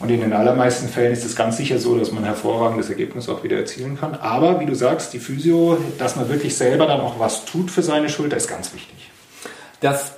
Und 0.00 0.10
in 0.10 0.20
den 0.22 0.32
allermeisten 0.32 0.88
Fällen 0.88 1.12
ist 1.12 1.26
es 1.26 1.36
ganz 1.36 1.58
sicher 1.58 1.78
so, 1.78 1.96
dass 1.96 2.10
man 2.10 2.24
hervorragendes 2.24 2.88
Ergebnis 2.88 3.28
auch 3.28 3.44
wieder 3.44 3.58
erzielen 3.58 4.00
kann. 4.00 4.14
Aber 4.14 4.58
wie 4.58 4.66
du 4.66 4.74
sagst, 4.74 5.12
die 5.12 5.18
Physio, 5.18 5.76
dass 5.98 6.16
man 6.16 6.30
wirklich 6.30 6.56
selber 6.56 6.86
dann 6.86 7.00
auch 7.00 7.20
was 7.20 7.44
tut 7.44 7.70
für 7.70 7.82
seine 7.82 8.08
Schulter, 8.08 8.38
ist 8.38 8.48
ganz 8.48 8.72
wichtig. 8.72 9.10
Das 9.80 10.14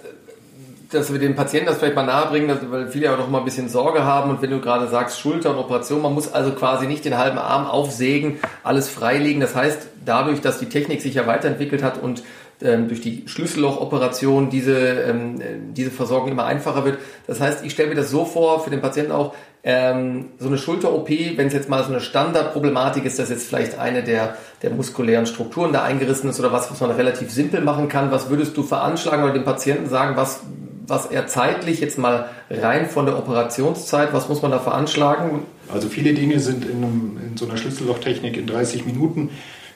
dass 0.92 1.12
wir 1.12 1.18
den 1.18 1.34
Patienten 1.34 1.66
das 1.66 1.78
vielleicht 1.78 1.96
mal 1.96 2.04
nahebringen, 2.04 2.56
weil 2.70 2.88
viele 2.88 3.06
ja 3.06 3.14
auch 3.14 3.18
noch 3.18 3.30
mal 3.30 3.38
ein 3.38 3.44
bisschen 3.44 3.68
Sorge 3.68 4.04
haben 4.04 4.30
und 4.30 4.42
wenn 4.42 4.50
du 4.50 4.60
gerade 4.60 4.88
sagst 4.88 5.20
Schulter 5.20 5.50
und 5.50 5.56
Operation, 5.56 6.02
man 6.02 6.12
muss 6.12 6.32
also 6.32 6.52
quasi 6.52 6.86
nicht 6.86 7.04
den 7.04 7.16
halben 7.16 7.38
Arm 7.38 7.66
aufsägen, 7.66 8.38
alles 8.62 8.88
freilegen. 8.88 9.40
Das 9.40 9.54
heißt, 9.54 9.86
dadurch, 10.04 10.40
dass 10.40 10.58
die 10.58 10.68
Technik 10.68 11.00
sich 11.00 11.14
ja 11.14 11.26
weiterentwickelt 11.26 11.82
hat 11.82 12.02
und 12.02 12.22
ähm, 12.62 12.88
durch 12.88 13.00
die 13.00 13.24
Schlüssellochoperation 13.26 14.50
diese, 14.50 14.78
ähm, 14.78 15.40
diese 15.74 15.90
Versorgung 15.90 16.30
immer 16.30 16.44
einfacher 16.44 16.84
wird. 16.84 16.98
Das 17.26 17.40
heißt, 17.40 17.64
ich 17.64 17.72
stelle 17.72 17.90
mir 17.90 17.94
das 17.94 18.10
so 18.10 18.24
vor, 18.24 18.62
für 18.62 18.70
den 18.70 18.80
Patienten 18.80 19.12
auch, 19.12 19.34
ähm, 19.64 20.30
so 20.38 20.48
eine 20.48 20.58
Schulter-OP, 20.58 21.08
wenn 21.36 21.46
es 21.46 21.52
jetzt 21.52 21.68
mal 21.68 21.84
so 21.84 21.90
eine 21.90 22.00
Standardproblematik 22.00 23.04
ist, 23.04 23.18
dass 23.18 23.30
jetzt 23.30 23.46
vielleicht 23.46 23.78
eine 23.78 24.02
der, 24.02 24.36
der 24.62 24.70
muskulären 24.70 25.26
Strukturen 25.26 25.72
da 25.72 25.84
eingerissen 25.84 26.28
ist 26.28 26.40
oder 26.40 26.52
was, 26.52 26.70
was 26.70 26.80
man 26.80 26.90
relativ 26.90 27.30
simpel 27.30 27.60
machen 27.60 27.88
kann, 27.88 28.10
was 28.10 28.28
würdest 28.28 28.56
du 28.56 28.64
veranschlagen 28.64 29.24
oder 29.24 29.34
dem 29.34 29.44
Patienten 29.44 29.88
sagen, 29.88 30.16
was, 30.16 30.40
was 30.86 31.06
er 31.06 31.28
zeitlich 31.28 31.80
jetzt 31.80 31.96
mal 31.96 32.28
rein 32.50 32.88
von 32.88 33.06
der 33.06 33.16
Operationszeit, 33.16 34.12
was 34.12 34.28
muss 34.28 34.42
man 34.42 34.50
da 34.50 34.58
veranschlagen? 34.58 35.44
Also 35.72 35.88
viele 35.88 36.12
Dinge 36.12 36.40
sind 36.40 36.64
in, 36.64 36.78
einem, 36.78 37.20
in 37.30 37.36
so 37.36 37.46
einer 37.46 37.56
Schlüssellochtechnik 37.56 38.36
in 38.36 38.46
30 38.46 38.84
Minuten 38.84 39.30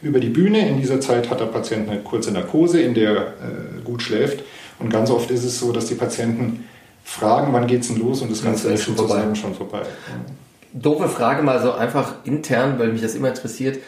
über 0.06 0.20
die 0.20 0.28
Bühne. 0.28 0.68
In 0.68 0.80
dieser 0.80 1.00
Zeit 1.00 1.30
hat 1.30 1.40
der 1.40 1.46
Patient 1.46 1.88
eine 1.88 2.00
kurze 2.00 2.32
Narkose, 2.32 2.80
in 2.80 2.94
der 2.94 3.16
äh, 3.16 3.82
gut 3.84 4.02
schläft. 4.02 4.44
Und 4.78 4.90
ganz 4.90 5.10
oft 5.10 5.30
ist 5.30 5.44
es 5.44 5.58
so, 5.58 5.72
dass 5.72 5.86
die 5.86 5.94
Patienten 5.94 6.64
fragen, 7.04 7.52
wann 7.52 7.66
geht 7.66 7.82
es 7.82 7.88
denn 7.88 7.98
los 7.98 8.22
und 8.22 8.30
das 8.30 8.42
Ganze 8.42 8.72
ist 8.72 8.84
schon 8.84 8.96
vorbei. 8.96 9.22
schon 9.34 9.54
vorbei. 9.54 9.82
Doofe 10.72 11.08
Frage 11.08 11.42
mal 11.42 11.62
so 11.62 11.72
einfach 11.72 12.16
intern, 12.25 12.78
weil 12.78 12.88
mich 12.88 13.00
das 13.00 13.14
immer 13.14 13.28
interessiert. 13.28 13.78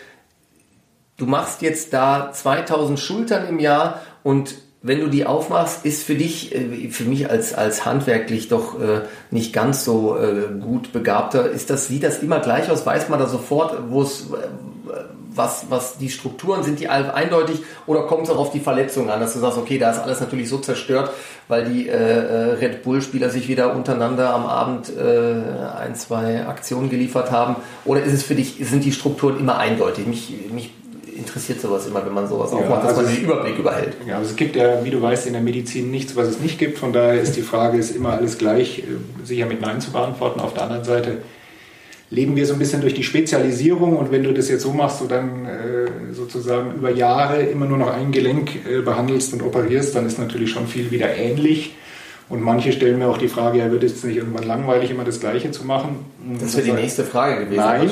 Du 1.16 1.26
machst 1.26 1.62
jetzt 1.62 1.92
da 1.92 2.32
2000 2.32 2.98
Schultern 2.98 3.48
im 3.48 3.58
Jahr 3.58 4.00
und 4.22 4.54
wenn 4.80 5.00
du 5.00 5.08
die 5.08 5.26
aufmachst, 5.26 5.84
ist 5.84 6.04
für 6.04 6.14
dich, 6.14 6.54
äh, 6.54 6.90
für 6.90 7.04
mich 7.04 7.28
als, 7.28 7.52
als 7.52 7.84
handwerklich 7.84 8.48
doch 8.48 8.80
äh, 8.80 9.00
nicht 9.30 9.52
ganz 9.52 9.84
so 9.84 10.16
äh, 10.16 10.54
gut 10.60 10.92
begabter, 10.92 11.50
ist 11.50 11.70
das, 11.70 11.88
sieht 11.88 12.04
das 12.04 12.22
immer 12.22 12.38
gleich 12.38 12.70
aus? 12.70 12.86
Weiß 12.86 13.08
man 13.08 13.18
da 13.18 13.26
sofort, 13.26 13.90
wo 13.90 14.02
es, 14.02 14.28
was, 15.38 15.66
was 15.70 15.96
die 15.96 16.10
Strukturen 16.10 16.62
sind, 16.62 16.80
die 16.80 16.88
eindeutig 16.88 17.62
oder 17.86 18.02
kommt 18.02 18.24
es 18.24 18.30
auch 18.30 18.38
auf 18.38 18.50
die 18.50 18.60
Verletzungen 18.60 19.08
an, 19.08 19.20
dass 19.20 19.32
du 19.32 19.38
sagst, 19.38 19.56
okay, 19.56 19.78
da 19.78 19.90
ist 19.90 20.00
alles 20.00 20.20
natürlich 20.20 20.48
so 20.48 20.58
zerstört, 20.58 21.10
weil 21.46 21.64
die 21.64 21.88
äh, 21.88 21.96
Red 21.96 22.82
Bull-Spieler 22.82 23.30
sich 23.30 23.48
wieder 23.48 23.74
untereinander 23.74 24.34
am 24.34 24.44
Abend 24.44 24.90
äh, 24.94 25.78
ein, 25.78 25.94
zwei 25.94 26.46
Aktionen 26.46 26.90
geliefert 26.90 27.30
haben? 27.30 27.56
Oder 27.84 28.02
ist 28.02 28.12
es 28.12 28.22
für 28.22 28.34
dich, 28.34 28.56
sind 28.60 28.84
die 28.84 28.92
Strukturen 28.92 29.38
immer 29.38 29.56
eindeutig? 29.58 30.06
Mich, 30.06 30.34
mich 30.52 30.72
interessiert 31.16 31.60
sowas 31.60 31.86
immer, 31.86 32.04
wenn 32.04 32.14
man 32.14 32.28
sowas 32.28 32.50
ja, 32.52 32.58
aufmacht, 32.58 32.84
dass 32.84 32.96
also 32.96 33.02
man 33.02 33.14
den 33.14 33.24
Überblick 33.24 33.58
überhält. 33.58 33.96
Ja, 34.06 34.18
also 34.18 34.30
es 34.30 34.36
gibt 34.36 34.56
ja, 34.56 34.84
wie 34.84 34.90
du 34.90 35.02
weißt, 35.02 35.26
in 35.26 35.32
der 35.32 35.42
Medizin 35.42 35.90
nichts, 35.90 36.16
was 36.16 36.28
es 36.28 36.40
nicht 36.40 36.58
gibt. 36.58 36.78
Von 36.78 36.92
daher 36.92 37.20
ist 37.20 37.36
die 37.36 37.42
Frage, 37.42 37.78
ist 37.78 37.94
immer 37.94 38.12
alles 38.12 38.38
gleich, 38.38 38.80
äh, 38.80 39.26
sicher 39.26 39.46
mit 39.46 39.60
Nein 39.60 39.80
zu 39.80 39.92
beantworten. 39.92 40.40
Auf 40.40 40.54
der 40.54 40.64
anderen 40.64 40.84
Seite 40.84 41.18
leben 42.10 42.36
wir 42.36 42.46
so 42.46 42.54
ein 42.54 42.58
bisschen 42.58 42.80
durch 42.80 42.94
die 42.94 43.02
Spezialisierung 43.02 43.96
und 43.96 44.10
wenn 44.10 44.22
du 44.22 44.32
das 44.32 44.48
jetzt 44.48 44.62
so 44.62 44.72
machst, 44.72 45.00
du 45.00 45.06
dann 45.06 45.44
äh, 45.44 46.14
sozusagen 46.14 46.74
über 46.74 46.90
Jahre 46.90 47.42
immer 47.42 47.66
nur 47.66 47.78
noch 47.78 47.92
ein 47.92 48.12
Gelenk 48.12 48.66
äh, 48.66 48.80
behandelst 48.80 49.32
und 49.34 49.42
operierst, 49.42 49.94
dann 49.94 50.06
ist 50.06 50.18
natürlich 50.18 50.50
schon 50.50 50.66
viel 50.66 50.90
wieder 50.90 51.14
ähnlich. 51.14 51.74
Und 52.30 52.42
manche 52.42 52.72
stellen 52.72 52.98
mir 52.98 53.08
auch 53.08 53.16
die 53.16 53.28
Frage, 53.28 53.58
ja, 53.58 53.70
wird 53.70 53.82
es 53.84 54.04
nicht 54.04 54.16
irgendwann 54.16 54.44
langweilig, 54.44 54.90
immer 54.90 55.04
das 55.04 55.18
Gleiche 55.18 55.50
zu 55.50 55.64
machen? 55.64 56.04
Das 56.38 56.54
wäre 56.56 56.66
die 56.66 56.72
nächste 56.72 57.04
Frage 57.04 57.46
gewesen. 57.46 57.56
Nein, 57.56 57.88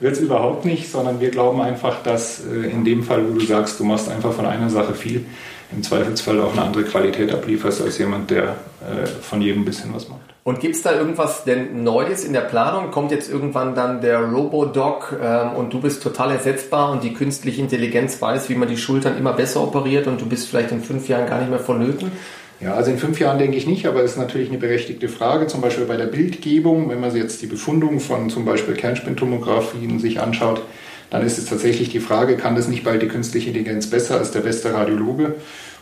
wird 0.00 0.12
es 0.14 0.20
überhaupt 0.20 0.64
nicht, 0.64 0.90
sondern 0.90 1.20
wir 1.20 1.30
glauben 1.30 1.60
einfach, 1.60 2.02
dass 2.02 2.40
äh, 2.46 2.70
in 2.70 2.84
dem 2.84 3.02
Fall, 3.02 3.28
wo 3.28 3.34
du 3.34 3.44
sagst, 3.44 3.78
du 3.78 3.84
machst 3.84 4.08
einfach 4.08 4.32
von 4.32 4.46
einer 4.46 4.70
Sache 4.70 4.94
viel, 4.94 5.24
im 5.70 5.82
Zweifelsfall 5.82 6.40
auch 6.40 6.52
eine 6.52 6.62
andere 6.62 6.84
Qualität 6.84 7.32
ablieferst 7.32 7.82
als 7.82 7.98
jemand, 7.98 8.30
der 8.30 8.44
äh, 8.80 9.06
von 9.20 9.42
jedem 9.42 9.62
ein 9.62 9.64
bisschen 9.66 9.92
was 9.94 10.08
macht. 10.08 10.31
Und 10.44 10.58
gibt 10.58 10.74
es 10.74 10.82
da 10.82 10.92
irgendwas 10.92 11.44
denn 11.44 11.84
Neues 11.84 12.24
in 12.24 12.32
der 12.32 12.40
Planung? 12.40 12.90
Kommt 12.90 13.12
jetzt 13.12 13.30
irgendwann 13.30 13.76
dann 13.76 14.00
der 14.00 14.20
Robodoc 14.20 15.16
ähm, 15.22 15.52
und 15.54 15.72
du 15.72 15.80
bist 15.80 16.02
total 16.02 16.32
ersetzbar 16.32 16.90
und 16.90 17.04
die 17.04 17.14
künstliche 17.14 17.60
Intelligenz 17.60 18.20
weiß, 18.20 18.48
wie 18.48 18.56
man 18.56 18.68
die 18.68 18.76
Schultern 18.76 19.16
immer 19.16 19.34
besser 19.34 19.62
operiert 19.62 20.08
und 20.08 20.20
du 20.20 20.26
bist 20.26 20.48
vielleicht 20.48 20.72
in 20.72 20.82
fünf 20.82 21.08
Jahren 21.08 21.28
gar 21.28 21.38
nicht 21.38 21.50
mehr 21.50 21.60
vonnöten? 21.60 22.10
Ja, 22.60 22.74
also 22.74 22.90
in 22.90 22.98
fünf 22.98 23.20
Jahren 23.20 23.38
denke 23.38 23.56
ich 23.56 23.66
nicht, 23.66 23.86
aber 23.86 24.02
es 24.02 24.12
ist 24.12 24.18
natürlich 24.18 24.48
eine 24.48 24.58
berechtigte 24.58 25.08
Frage. 25.08 25.46
Zum 25.46 25.60
Beispiel 25.60 25.84
bei 25.84 25.96
der 25.96 26.06
Bildgebung, 26.06 26.90
wenn 26.90 27.00
man 27.00 27.12
sich 27.12 27.22
jetzt 27.22 27.40
die 27.42 27.46
Befundung 27.46 28.00
von 28.00 28.28
zum 28.28 28.44
Beispiel 28.44 28.74
Kernspintomographien 28.74 30.00
sich 30.00 30.20
anschaut, 30.20 30.62
dann 31.10 31.24
ist 31.24 31.38
es 31.38 31.46
tatsächlich 31.46 31.90
die 31.90 32.00
Frage, 32.00 32.36
kann 32.36 32.56
das 32.56 32.68
nicht 32.68 32.84
bald 32.84 33.02
die 33.02 33.08
künstliche 33.08 33.48
Intelligenz 33.48 33.88
besser 33.88 34.16
als 34.16 34.32
der 34.32 34.40
beste 34.40 34.74
Radiologe? 34.74 35.34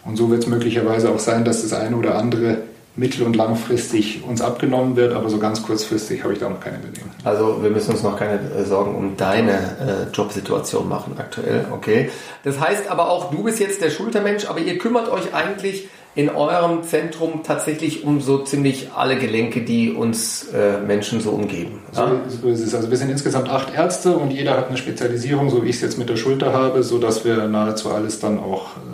Und 0.05 0.17
so 0.17 0.31
wird 0.31 0.43
es 0.43 0.49
möglicherweise 0.49 1.11
auch 1.11 1.19
sein, 1.19 1.45
dass 1.45 1.63
das 1.63 1.73
eine 1.73 1.97
oder 1.97 2.17
andere 2.17 2.60
mittel- 3.01 3.27
und 3.27 3.35
langfristig 3.35 4.23
uns 4.29 4.43
abgenommen 4.43 4.95
wird, 4.95 5.15
aber 5.15 5.31
so 5.31 5.39
ganz 5.39 5.63
kurzfristig 5.63 6.23
habe 6.23 6.35
ich 6.35 6.39
da 6.39 6.51
noch 6.51 6.61
keine 6.61 6.79
Bedenken. 6.79 7.11
Also 7.25 7.63
wir 7.63 7.71
müssen 7.71 7.93
uns 7.93 8.03
noch 8.03 8.19
keine 8.19 8.35
äh, 8.35 8.65
Sorgen 8.65 8.95
um 8.95 9.17
deine 9.17 9.53
äh, 9.53 10.15
Jobsituation 10.15 10.87
machen 10.87 11.15
aktuell, 11.17 11.65
okay. 11.73 12.11
Das 12.45 12.61
heißt 12.61 12.91
aber 12.91 13.09
auch, 13.09 13.31
du 13.31 13.43
bist 13.43 13.59
jetzt 13.59 13.81
der 13.81 13.89
Schultermensch, 13.89 14.45
aber 14.45 14.61
ihr 14.61 14.77
kümmert 14.77 15.11
euch 15.11 15.33
eigentlich 15.33 15.89
in 16.15 16.29
eurem 16.29 16.83
Zentrum 16.83 17.43
tatsächlich 17.45 18.05
um 18.05 18.21
so 18.21 18.39
ziemlich 18.39 18.91
alle 18.95 19.17
Gelenke, 19.17 19.63
die 19.63 19.93
uns 19.93 20.49
äh, 20.49 20.81
Menschen 20.81 21.21
so 21.21 21.31
umgeben. 21.31 21.81
Ja? 21.95 22.13
So, 22.29 22.49
ist 22.49 22.61
es. 22.61 22.75
Also 22.75 22.91
wir 22.91 22.97
sind 22.97 23.11
insgesamt 23.11 23.49
acht 23.49 23.73
Ärzte 23.75 24.17
und 24.17 24.31
jeder 24.31 24.57
hat 24.57 24.69
eine 24.69 24.77
Spezialisierung, 24.77 25.51
so 25.51 25.65
wie 25.65 25.69
ich 25.69 25.77
es 25.77 25.83
jetzt 25.83 25.99
mit 25.99 26.09
der 26.09 26.17
Schulter 26.17 26.53
habe, 26.53 26.83
sodass 26.83 27.25
wir 27.25 27.47
nahezu 27.47 27.91
alles 27.91 28.19
dann 28.19 28.41
auch 28.41 28.77
äh. 28.77 28.90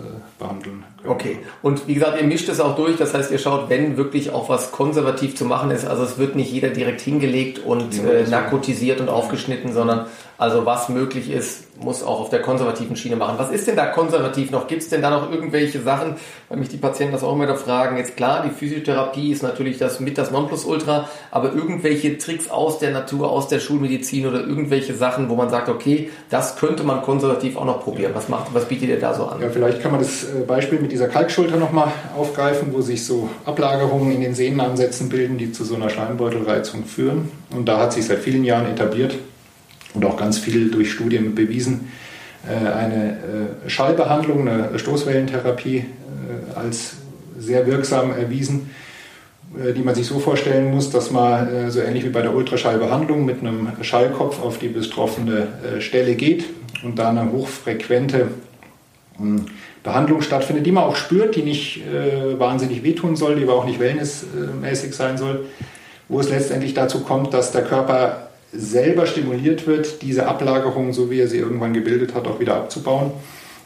Okay. 1.17 1.39
Und 1.63 1.87
wie 1.87 1.95
gesagt, 1.95 2.21
ihr 2.21 2.27
mischt 2.27 2.47
es 2.47 2.59
auch 2.59 2.75
durch. 2.75 2.97
Das 2.97 3.15
heißt, 3.15 3.31
ihr 3.31 3.39
schaut, 3.39 3.69
wenn 3.69 3.97
wirklich 3.97 4.29
auch 4.29 4.49
was 4.49 4.71
konservativ 4.71 5.35
zu 5.35 5.45
machen 5.45 5.71
ist. 5.71 5.85
Also 5.85 6.03
es 6.03 6.19
wird 6.19 6.35
nicht 6.35 6.51
jeder 6.51 6.69
direkt 6.69 7.01
hingelegt 7.01 7.59
und 7.65 8.03
äh, 8.03 8.27
narkotisiert 8.29 9.01
und 9.01 9.09
aufgeschnitten, 9.09 9.73
sondern 9.73 10.05
also 10.37 10.65
was 10.65 10.89
möglich 10.89 11.31
ist, 11.31 11.63
muss 11.81 12.03
auch 12.03 12.19
auf 12.19 12.29
der 12.29 12.41
konservativen 12.41 12.95
Schiene 12.95 13.15
machen. 13.15 13.35
Was 13.37 13.51
ist 13.51 13.67
denn 13.67 13.75
da 13.75 13.87
konservativ 13.87 14.51
noch? 14.51 14.67
Gibt 14.67 14.83
es 14.83 14.89
denn 14.89 15.01
da 15.01 15.09
noch 15.09 15.31
irgendwelche 15.31 15.81
Sachen, 15.81 16.15
weil 16.49 16.57
mich 16.57 16.69
die 16.69 16.77
Patienten 16.77 17.13
das 17.13 17.23
auch 17.23 17.33
immer 17.33 17.43
wieder 17.43 17.55
fragen? 17.55 17.97
Jetzt 17.97 18.15
klar, 18.15 18.43
die 18.45 18.51
Physiotherapie 18.51 19.31
ist 19.31 19.43
natürlich 19.43 19.77
das 19.77 19.99
mit 19.99 20.17
das 20.17 20.31
Nonplusultra, 20.31 21.09
aber 21.31 21.53
irgendwelche 21.53 22.17
Tricks 22.17 22.49
aus 22.49 22.79
der 22.79 22.91
Natur, 22.91 23.31
aus 23.31 23.47
der 23.47 23.59
Schulmedizin 23.59 24.27
oder 24.27 24.39
irgendwelche 24.41 24.95
Sachen, 24.95 25.29
wo 25.29 25.35
man 25.35 25.49
sagt, 25.49 25.69
okay, 25.69 26.09
das 26.29 26.55
könnte 26.57 26.83
man 26.83 27.01
konservativ 27.01 27.57
auch 27.57 27.65
noch 27.65 27.83
probieren. 27.83 28.11
Was 28.13 28.29
macht, 28.29 28.53
was 28.53 28.65
bietet 28.65 28.89
ihr 28.89 28.99
da 28.99 29.13
so 29.13 29.25
an? 29.25 29.41
Ja, 29.41 29.49
vielleicht 29.49 29.81
kann 29.81 29.91
man 29.91 30.01
das 30.01 30.23
äh, 30.23 30.43
Beispiel 30.47 30.79
mit 30.79 30.91
dieser 30.91 31.07
Kalkschulter 31.07 31.57
nochmal 31.57 31.91
aufgreifen, 32.15 32.73
wo 32.73 32.81
sich 32.81 33.05
so 33.05 33.29
Ablagerungen 33.45 34.11
in 34.11 34.21
den 34.21 34.35
Sehnenansätzen 34.35 35.09
bilden, 35.09 35.37
die 35.37 35.51
zu 35.51 35.63
so 35.63 35.75
einer 35.75 35.89
Schleimbeutelreizung 35.89 36.85
führen. 36.85 37.31
Und 37.51 37.67
da 37.67 37.79
hat 37.79 37.93
sich 37.93 38.05
seit 38.05 38.19
vielen 38.19 38.43
Jahren 38.43 38.67
etabliert, 38.67 39.15
und 39.97 40.05
auch 40.05 40.17
ganz 40.17 40.37
viel 40.37 40.69
durch 40.69 40.91
Studien 40.91 41.33
bewiesen, 41.33 41.91
äh, 42.47 42.71
eine 42.71 43.17
äh, 43.65 43.69
Schallbehandlung, 43.69 44.47
eine 44.47 44.77
Stoßwellentherapie 44.77 45.77
äh, 45.77 46.57
als 46.57 46.93
sehr 47.39 47.65
wirksam 47.67 48.11
erwiesen, 48.11 48.71
die 49.75 49.81
man 49.81 49.95
sich 49.95 50.07
so 50.07 50.19
vorstellen 50.19 50.71
muss, 50.71 50.89
dass 50.89 51.11
man 51.11 51.71
so 51.71 51.79
ähnlich 51.79 52.03
wie 52.03 52.09
bei 52.09 52.21
der 52.21 52.35
Ultraschallbehandlung 52.35 53.25
mit 53.25 53.39
einem 53.39 53.69
Schallkopf 53.81 54.41
auf 54.41 54.57
die 54.57 54.67
betroffene 54.67 55.47
Stelle 55.79 56.15
geht 56.15 56.45
und 56.83 56.99
da 56.99 57.11
eine 57.11 57.31
hochfrequente 57.31 58.27
hm, 59.17 59.45
Behandlung 59.83 60.21
stattfindet, 60.21 60.65
die 60.65 60.71
man 60.71 60.83
auch 60.83 60.95
spürt, 60.95 61.35
die 61.35 61.43
nicht 61.43 61.81
wahnsinnig 62.37 62.83
wehtun 62.83 63.15
soll, 63.15 63.35
die 63.35 63.43
aber 63.43 63.53
auch 63.53 63.65
nicht 63.65 63.79
wellnessmäßig 63.79 64.93
sein 64.93 65.17
soll, 65.17 65.45
wo 66.09 66.19
es 66.19 66.29
letztendlich 66.29 66.73
dazu 66.73 67.01
kommt, 67.01 67.33
dass 67.33 67.51
der 67.51 67.63
Körper 67.63 68.26
selber 68.53 69.05
stimuliert 69.05 69.67
wird, 69.67 70.01
diese 70.01 70.27
Ablagerung, 70.27 70.93
so 70.93 71.09
wie 71.09 71.19
er 71.19 71.27
sie 71.27 71.37
irgendwann 71.37 71.73
gebildet 71.73 72.15
hat, 72.15 72.27
auch 72.27 72.39
wieder 72.39 72.55
abzubauen. 72.55 73.11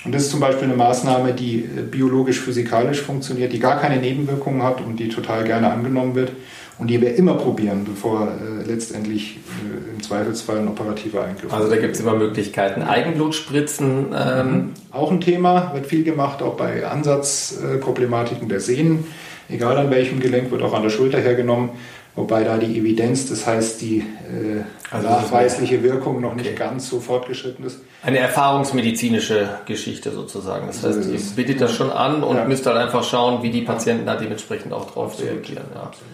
Und 0.03 0.15
das 0.15 0.23
ist 0.23 0.31
zum 0.31 0.39
Beispiel 0.39 0.63
eine 0.63 0.75
Maßnahme, 0.75 1.33
die 1.33 1.59
äh, 1.59 1.81
biologisch-physikalisch 1.89 3.01
funktioniert, 3.01 3.53
die 3.53 3.59
gar 3.59 3.79
keine 3.79 4.01
Nebenwirkungen 4.01 4.63
hat 4.63 4.81
und 4.81 4.99
die 4.99 5.09
total 5.09 5.43
gerne 5.43 5.71
angenommen 5.71 6.15
wird 6.15 6.31
und 6.79 6.87
die 6.87 6.99
wir 6.99 7.15
immer 7.15 7.35
probieren, 7.35 7.85
bevor 7.85 8.27
äh, 8.27 8.67
letztendlich 8.67 9.37
äh, 9.37 9.93
im 9.93 10.01
Zweifelsfall 10.01 10.57
ein 10.57 10.67
operativer 10.67 11.23
Eingriff 11.23 11.53
Also 11.53 11.69
da 11.69 11.77
gibt 11.77 11.93
es 11.93 12.01
immer 12.01 12.15
Möglichkeiten. 12.15 12.81
Eigenblutspritzen. 12.81 14.07
Ähm 14.15 14.47
mhm. 14.47 14.69
Auch 14.91 15.11
ein 15.11 15.21
Thema, 15.21 15.71
wird 15.75 15.85
viel 15.85 16.03
gemacht, 16.03 16.41
auch 16.41 16.57
bei 16.57 16.87
Ansatzproblematiken 16.87 18.49
der 18.49 18.59
Sehnen. 18.59 19.05
Egal 19.49 19.77
an 19.77 19.91
welchem 19.91 20.19
Gelenk, 20.19 20.49
wird 20.49 20.63
auch 20.63 20.73
an 20.73 20.81
der 20.81 20.89
Schulter 20.89 21.19
hergenommen 21.19 21.69
wobei 22.15 22.43
da 22.43 22.57
die 22.57 22.77
Evidenz, 22.77 23.29
das 23.29 23.47
heißt 23.47 23.81
die 23.81 23.99
äh, 23.99 24.63
also 24.91 25.07
nachweisliche 25.07 25.83
Wirkung 25.83 26.21
noch 26.21 26.33
okay. 26.33 26.41
nicht 26.41 26.55
ganz 26.57 26.89
so 26.89 26.99
fortgeschritten 26.99 27.65
ist. 27.65 27.79
Eine 28.03 28.19
erfahrungsmedizinische 28.19 29.49
Geschichte 29.65 30.11
sozusagen. 30.11 30.67
Das 30.67 30.83
heißt, 30.83 31.09
ihr 31.09 31.19
bietet 31.35 31.61
das 31.61 31.73
schon 31.73 31.91
an 31.91 32.23
und 32.23 32.35
ja. 32.35 32.45
müsst 32.45 32.65
halt 32.65 32.77
einfach 32.77 33.03
schauen, 33.03 33.43
wie 33.43 33.51
die 33.51 33.61
Patienten 33.61 34.05
da 34.05 34.15
dementsprechend 34.15 34.73
auch 34.73 34.91
drauf 34.91 35.11
Absolut. 35.11 35.33
reagieren. 35.33 35.65
Ja. 35.73 35.83
Absolut. 35.83 36.11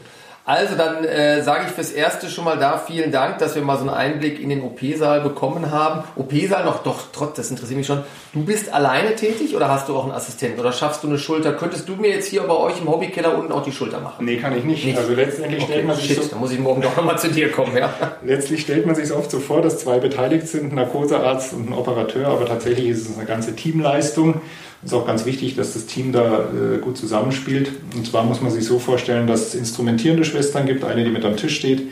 Also 0.48 0.76
dann 0.76 1.04
äh, 1.04 1.44
sage 1.44 1.66
ich 1.68 1.74
fürs 1.74 1.92
Erste 1.92 2.30
schon 2.30 2.46
mal 2.46 2.58
da 2.58 2.78
vielen 2.78 3.12
Dank, 3.12 3.38
dass 3.40 3.56
wir 3.56 3.62
mal 3.62 3.76
so 3.76 3.82
einen 3.82 3.90
Einblick 3.90 4.40
in 4.40 4.48
den 4.48 4.62
OP-Saal 4.62 5.20
bekommen 5.20 5.72
haben. 5.72 6.06
OP-Saal 6.16 6.64
noch 6.64 6.84
doch, 6.84 7.02
trotz, 7.12 7.36
das 7.36 7.52
interessiert 7.52 7.78
mich 7.78 7.86
schon. 7.86 8.04
Du 8.32 8.46
bist 8.46 8.74
alleine 8.74 9.16
tätig 9.16 9.58
oder 9.58 9.68
hast 9.68 9.90
du 9.90 9.98
auch 9.98 10.06
einen 10.06 10.14
Assistenten 10.14 10.62
oder 10.62 10.72
schaffst 10.72 11.04
du 11.04 11.10
eine 11.10 11.18
Schulter? 11.18 11.52
Könntest 11.52 11.90
du 11.90 11.98
mir 11.98 12.12
jetzt 12.12 12.30
hier 12.30 12.44
bei 12.44 12.54
euch 12.54 12.80
im 12.80 12.88
Hobbykeller 12.88 13.38
unten 13.38 13.52
auch 13.52 13.62
die 13.62 13.74
Schulter 13.74 14.00
machen? 14.00 14.24
Nee, 14.24 14.38
kann 14.38 14.58
ich 14.58 14.64
nicht. 14.64 14.86
nicht. 14.86 14.98
Also 14.98 15.14
letztendlich 15.16 15.64
okay, 15.64 15.72
stellt 15.74 15.86
man 15.86 15.96
sich 15.98 16.06
shit, 16.06 16.24
so, 16.24 16.30
dann 16.30 16.40
muss 16.40 16.54
ich 16.54 16.60
morgen 16.60 16.82
doch 16.82 16.96
nochmal 16.96 17.20
zu 17.20 17.28
dir 17.28 17.52
kommen, 17.52 17.76
ja. 17.76 17.94
Letztlich 18.24 18.62
stellt 18.62 18.86
man 18.86 18.96
sich 18.96 19.12
oft 19.12 19.30
so 19.30 19.42
vor, 19.42 19.62
dass 19.62 19.80
zwei 19.80 20.00
beteiligt 20.00 20.48
sind, 20.48 20.72
ein 20.72 20.76
Narkosearzt 20.76 21.52
und 21.52 21.70
ein 21.70 21.74
Operateur, 21.74 22.30
aber 22.30 22.46
tatsächlich 22.46 22.88
ist 22.88 23.10
es 23.10 23.18
eine 23.18 23.26
ganze 23.26 23.54
Teamleistung. 23.54 24.40
Ist 24.88 24.94
auch 24.94 25.06
ganz 25.06 25.26
wichtig, 25.26 25.58
dass 25.58 25.74
das 25.74 25.86
Team 25.86 26.14
da 26.14 26.46
äh, 26.46 26.78
gut 26.78 26.98
zusammenspielt. 26.98 27.72
Und 27.94 28.08
zwar 28.08 28.24
muss 28.24 28.42
man 28.42 28.52
sich 28.52 28.64
so 28.64 28.80
vorstellen, 28.80 29.28
dass 29.28 29.48
es 29.48 29.56
instrumentierende 29.56 30.24
Schwestern 30.24 30.66
gibt, 30.66 30.86
eine, 30.86 31.04
die 31.04 31.10
mit 31.12 31.26
am 31.26 31.36
Tisch 31.36 31.58
steht, 31.58 31.90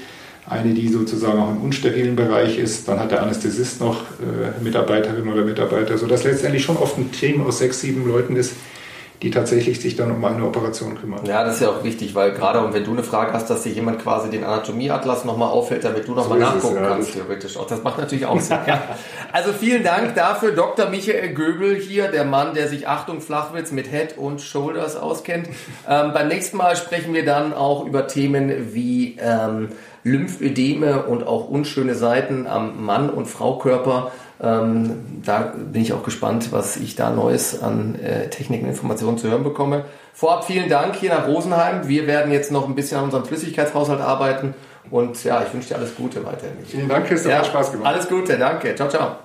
eine, 0.48 0.74
die 0.74 0.88
sozusagen 0.88 1.38
auch 1.38 1.52
im 1.52 1.62
unsterilen 1.62 2.16
Bereich 2.16 2.58
ist. 2.58 2.88
Dann 2.88 3.02
hat 3.02 3.12
der 3.12 3.22
Anästhesist 3.22 3.82
noch 3.82 3.98
äh, 4.22 4.64
Mitarbeiterin 4.64 5.28
oder 5.28 5.44
Mitarbeiter, 5.44 5.98
sodass 5.98 6.24
letztendlich 6.24 6.64
schon 6.64 6.78
oft 6.78 6.98
ein 6.98 7.12
Team 7.12 7.46
aus 7.46 7.58
sechs, 7.58 7.82
sieben 7.82 8.08
Leuten 8.08 8.38
ist, 8.38 8.54
die 9.22 9.32
tatsächlich 9.32 9.80
sich 9.80 9.96
dann 9.96 10.12
um 10.12 10.24
eine 10.24 10.46
Operation 10.46 11.00
kümmern. 11.00 11.26
Ja, 11.26 11.44
das 11.44 11.56
ist 11.56 11.62
ja 11.62 11.70
auch 11.70 11.84
wichtig, 11.84 12.16
weil 12.16 12.34
gerade 12.34 12.74
wenn 12.74 12.84
du 12.84 12.92
eine 12.92 13.04
Frage 13.04 13.34
hast, 13.34 13.50
dass 13.50 13.64
sich 13.64 13.76
jemand 13.76 14.02
quasi 14.02 14.30
den 14.30 14.44
Anatomieatlas 14.44 15.26
nochmal 15.26 15.50
auffällt, 15.50 15.84
damit 15.84 16.08
du 16.08 16.14
nochmal 16.14 16.40
so 16.40 16.46
nachgucken 16.46 16.76
es, 16.76 16.82
ja. 16.82 16.88
kannst, 16.90 17.14
theoretisch 17.14 17.58
auch. 17.58 17.68
Das 17.68 17.84
macht 17.84 17.98
natürlich 17.98 18.26
auch 18.26 18.40
Sinn. 18.40 18.58
ja. 18.68 18.84
Also 19.32 19.54
vielen 19.54 19.84
Dank 19.84 20.16
dafür, 20.16 20.52
Dr. 20.52 20.90
Michael 20.90 21.34
Göbel 21.34 21.76
hier, 21.76 22.10
der 22.10 22.26
Mann, 22.26 22.54
der 22.54 22.68
sich 22.68 22.88
Achtung 22.88 23.22
Flachwitz 23.22 23.72
mit 23.72 23.90
Head 23.90 24.18
und 24.18 24.42
Shoulders 24.42 24.98
auskennt. 24.98 25.48
Ähm, 25.88 26.12
beim 26.14 26.28
nächsten 26.28 26.58
Mal 26.58 26.76
sprechen 26.76 27.14
wir 27.14 27.26
dann 27.26 27.54
auch 27.54 27.86
über 27.86 28.08
Themen 28.08 28.74
wie 28.74 29.18
ähm, 29.20 29.70
Lymphödeme 30.04 31.04
und 31.04 31.26
auch 31.26 31.50
unschöne 31.50 31.96
Seiten 31.96 32.46
am 32.48 32.86
Mann- 32.86 33.10
und 33.10 33.26
Fraukörper. 33.26 34.12
Ähm, 34.42 35.22
da 35.24 35.54
bin 35.72 35.82
ich 35.82 35.94
auch 35.94 36.04
gespannt, 36.04 36.52
was 36.52 36.78
ich 36.78 36.96
da 36.96 37.10
Neues 37.10 37.62
an 37.62 37.96
äh, 37.96 38.30
Technik 38.30 38.64
und 38.64 38.70
Informationen 38.70 39.18
zu 39.18 39.30
hören 39.30 39.44
bekomme. 39.44 39.86
Vorab 40.14 40.46
vielen 40.46 40.70
Dank 40.70 40.96
hier 40.96 41.10
nach 41.10 41.28
Rosenheim. 41.28 41.88
Wir 41.88 42.08
werden 42.08 42.32
jetzt 42.32 42.52
noch 42.52 42.68
ein 42.68 42.76
bisschen 42.76 42.98
an 42.98 43.06
unserem 43.06 43.26
Flüssigkeitshaushalt 43.26 44.02
arbeiten 44.02 44.54
und 44.92 45.24
ja, 45.24 45.44
ich 45.46 45.54
wünsche 45.54 45.70
dir 45.70 45.76
alles 45.76 45.96
Gute 45.96 46.26
weiterhin. 46.26 46.58
Vielen 46.66 46.90
Dank, 46.90 47.08
Christoph, 47.08 47.32
ja, 47.32 47.40
hat 47.40 47.48
Spaß 47.48 47.72
gemacht. 47.72 47.88
Alles 47.88 48.08
Gute, 48.08 48.38
danke. 48.38 48.76
Ciao, 48.76 48.90
ciao. 48.90 49.18